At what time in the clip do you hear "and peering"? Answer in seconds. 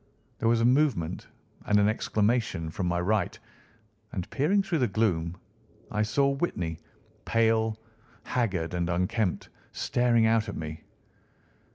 4.13-4.63